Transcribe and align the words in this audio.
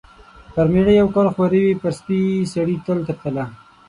پر 0.53 0.65
مېړه 0.71 0.93
یو 0.99 1.07
کال 1.15 1.27
خواري 1.33 1.59
وي، 1.65 1.73
پر 1.81 1.91
سپي 1.99 2.19
سړي 2.53 2.75
تل 2.85 2.99
تر 3.07 3.15
تله. 3.23 3.45